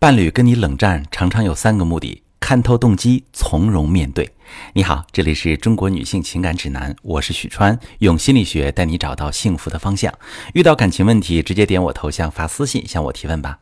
[0.00, 4.30] 伴侣跟你冷战，常常有三个目的：看透动机，从容面对。
[4.72, 10.10] 你好，这里是中国女性情感指南，我是许川，用心理学带你找到幸福的方向。
[10.54, 13.58] 遇到感情问题，直接点我头像发私信向我提问吧。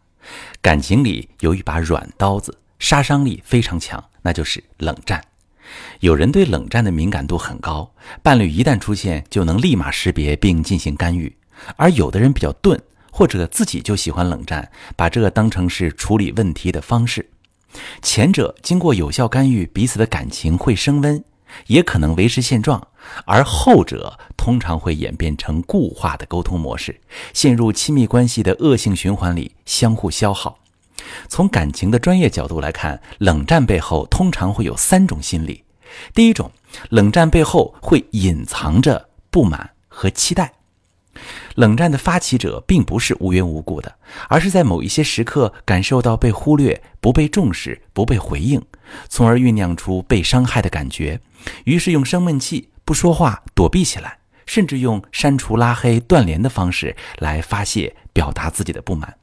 [0.62, 5.21] 感情里有一把软刀子，杀伤力非常强，那就是冷战。
[5.99, 7.93] 有人对冷战的敏感度很高，
[8.23, 11.33] 伴侣一旦出现就能立马识别并进行干预；
[11.75, 12.81] 而有的人比较钝。
[13.19, 17.28] 或者自己就喜欢冷战，把这个当成是处理问题的方式。
[18.00, 21.24] 前者经过有效干预，彼此的感情会升温，
[21.66, 22.80] 也可能维持现状；
[23.24, 27.00] 而后者通常会演变成固化的沟通模式，
[27.34, 30.56] 陷入亲密关系的恶性循环里，相互消耗。
[31.26, 35.64] 从感情的专业角度来看，冷战背后通常会有三种心理：
[36.14, 36.52] 第一种，
[36.90, 40.52] 冷战背后会隐藏着不满和期待。
[41.54, 43.95] 冷战的发起者并不是无缘无故的，
[44.28, 48.62] 而是在某一些时刻感受到被忽略、不被重视、不被回应，
[49.09, 51.20] 从而酝酿出被伤害的感觉，
[51.65, 59.15] 于是用生闷气、不说话、躲避起来，甚至用删除、拉黑、断联的方式来发泄、表达自己的不满。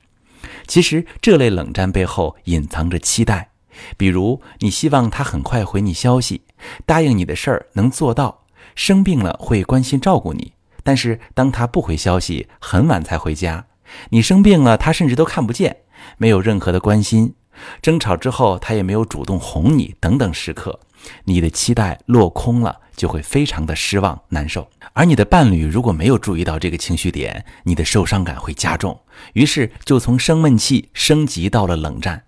[0.68, 3.50] 其实，这类冷战背后隐藏着期待，
[3.98, 6.42] 比如你希望他很快回你消息，
[6.86, 8.44] 答应你的事儿能做到，
[8.76, 10.54] 生病了会关心照顾你。
[10.86, 13.66] 但是当他不回消息，很晚才回家，
[14.12, 15.78] 你生病了，他甚至都看不见，
[16.20, 17.34] 没有任何的关心。
[17.82, 20.80] 争吵之后，他也没有主动哄你，等等时刻，
[21.24, 24.70] 你的期待落空了，就会非常的失望难受。
[24.94, 29.02] 而你的伴侣如果没有注意到这个情绪点，你的受伤感会加重，
[29.34, 32.25] 于是就从生闷气升级到了冷战。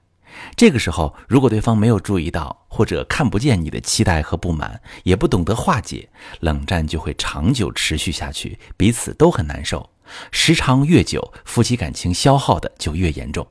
[0.55, 9.89] 这个时候，如果对方没有注意到，或者看不见你的期待和不满，也不懂得化解，冷战就会长久持续下去，彼此都很难受。
[10.31, 13.45] 时长越久，夫妻感情消耗的就越严重。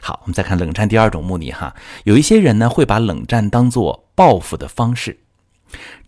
[0.00, 1.74] 好，我们再看冷战第二种目的哈，
[2.04, 5.18] 有一些人呢会把冷战当做报复的方式，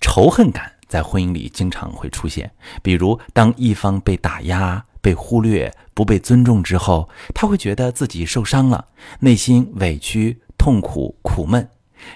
[0.01, 4.85] 仇恨感在婚姻里经常会出现，比如当一方被打压。
[5.05, 8.89] 被忽略、不被尊重之后，他会觉得自己受伤了，
[9.21, 11.69] 内心委屈、痛苦、苦闷。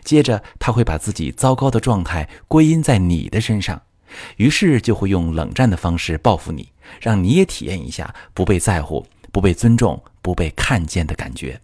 [0.05, 3.81] 接着，他会把自己糟糕的状态归因在你的身上，
[4.37, 11.59] 于是就会用冷战的方式报复你，让你也体验一下不被在乎、不被尊重、不被看见的感觉。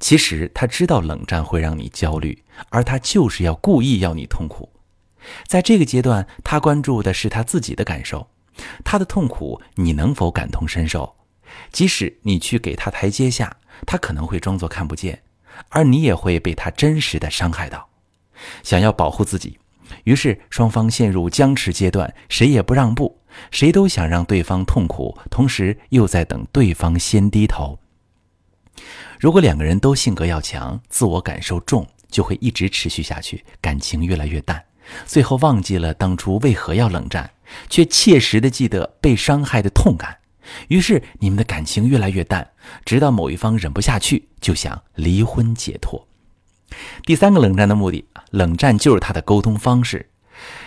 [0.00, 4.70] 其实他知道冷战会让你焦虑，而他就是要故意要你痛苦。
[5.46, 8.28] 在这个阶段，他关注的是他自己的感受。
[8.84, 11.14] 他的痛苦，你能否感同身受？
[11.72, 13.56] 即使你去给他台阶下，
[13.86, 15.22] 他可能会装作看不见，
[15.68, 17.88] 而你也会被他真实的伤害到。
[18.62, 19.58] 想要保护自己，
[20.04, 23.18] 于是双方陷入僵持阶段，谁也不让步，
[23.50, 27.78] 谁都想让对方痛苦，同时又在等对方先低头。
[29.18, 34.62] 如果两个人都性格要强，自我感受重，就会一直持续下去，感情越来越淡，
[35.06, 37.30] 最后忘记了当初为何要冷战。
[37.68, 40.18] 却切实的记得被伤害的痛感，
[40.68, 42.50] 于是你们的感情越来越淡，
[42.84, 46.06] 直到某一方忍不下去，就想离婚解脱。
[47.04, 50.10] 第三个冷战的目的，冷战就是他的沟通方式。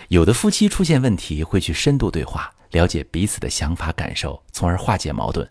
[0.08, 5.46] 有的夫妻出现问题会去深度对话，了解彼此的想法感受，从而化解矛盾；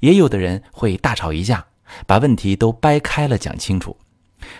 [0.00, 1.64] 也有的人会大吵一架，
[2.06, 3.96] 把问题都掰开了讲清楚；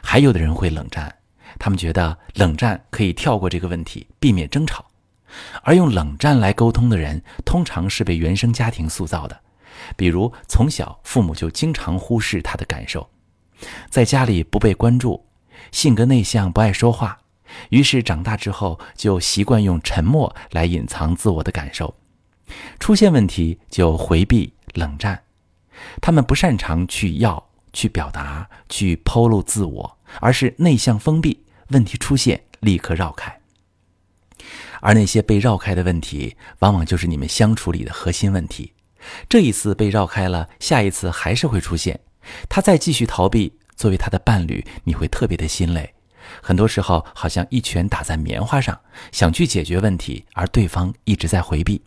[0.03, 1.15] 还有的人会冷战，
[1.59, 4.86] 他们觉得冷战可以跳过这个问题，避免争吵。
[5.63, 9.41] 而用冷战来沟通的人，通常是被原生家庭塑造的，
[9.97, 13.09] 比如从小父母就经常忽视他的感受，
[13.91, 15.27] 在家里不被关注，
[15.73, 17.19] 性格内向不爱说话，
[17.71, 21.95] 于是长大之后就习惯用沉默来隐藏自我的感受，
[22.79, 25.23] 出现问题就回避冷战，
[26.01, 27.43] 他们不擅长去要、
[27.73, 33.41] 去表达、去剖露自我，而是内向封闭，问题出现立刻绕开。
[34.81, 38.73] 而那些被绕开的问题，往往就是你们相处里的核心问题。
[39.29, 42.01] 这一次被绕开了，下一次还是会出现。
[42.49, 45.95] 他再继续逃避，作为他的伴侣，你会特别的心累。
[46.43, 48.77] 很多时候，好像一拳打在棉花上，
[49.13, 51.81] 想去解决问题，而对方一直在回避。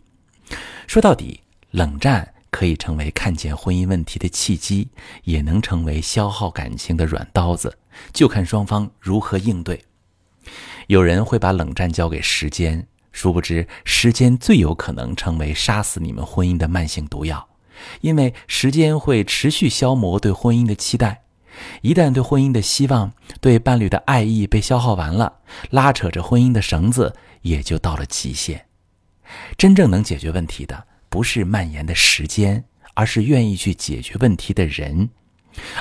[0.86, 1.40] 说到底，
[1.72, 4.88] 冷战可以成为看见婚姻问题的契机，
[5.24, 7.76] 也能成为消耗感情的软刀子，
[8.14, 9.84] 就看双方如何应对。
[10.90, 17.48] 有人会把冷战交给时间，殊不知时间最有可能成为杀死你们婚姻的慢性毒药，
[18.00, 21.22] 因为时间会持续消磨对婚姻的期待。
[21.82, 25.32] 一旦对婚姻的希望、对伴侣的爱意被消耗完了，
[25.70, 28.66] 拉扯着婚姻的绳子也就到了极限。
[29.56, 32.64] 真正能解决问题的，不是蔓延的时间，
[32.94, 35.08] 而是愿意去解决问题的人。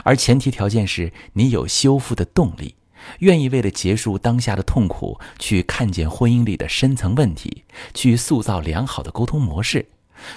[0.04, 2.76] 而前提条件是你有修复的动力，
[3.20, 7.64] 愿意为了结束当下的痛苦，去看见婚姻里的深层问题，
[7.94, 9.88] 去塑造良好的沟通模式，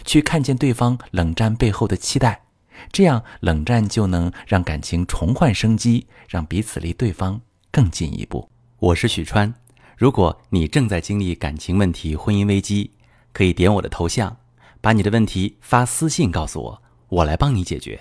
[0.05, 2.43] 去看见对方冷战背后的期待，
[2.91, 8.49] 这样冷战就能让感情重焕生机，让彼此离对方更进一步。
[8.79, 9.55] 我是许川，
[9.97, 12.91] 如果你正在经历感情问题、婚姻危机，
[13.32, 14.37] 可以点我的头像，
[14.81, 18.00] 把你的问题发私信告诉我，我来帮你解决。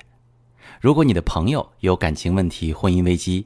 [0.80, 3.46] 如果你的朋友有感情问题、婚姻危机，